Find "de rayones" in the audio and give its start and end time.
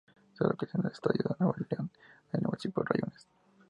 2.81-3.27